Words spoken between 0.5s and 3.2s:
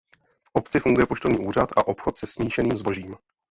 obci funguje poštovní úřad a obchod se smíšeným zbožím.